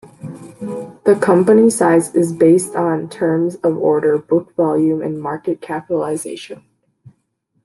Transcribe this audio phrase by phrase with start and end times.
[1.03, 6.65] The company size is based on terms of order book volume and market capitalization.